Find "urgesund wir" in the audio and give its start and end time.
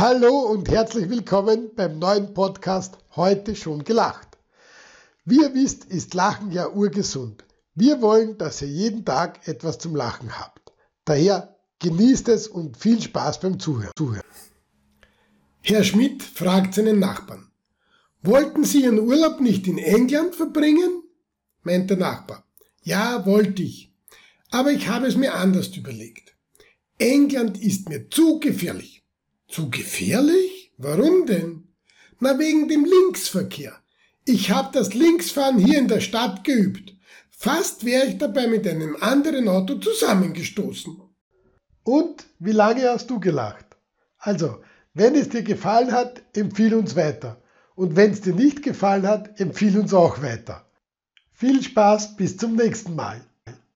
6.70-8.00